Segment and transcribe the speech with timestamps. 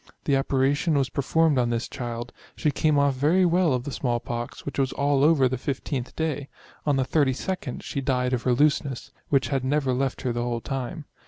[0.25, 4.19] The operation was performed on this child; she came off very well of the small
[4.19, 6.49] pox, which was all over the 1 5th day;
[6.87, 10.59] on the 32d she died of her looseness, which had never left her the whole
[10.61, 11.05] time.